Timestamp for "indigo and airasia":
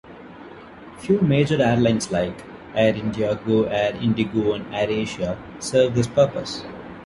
4.01-5.37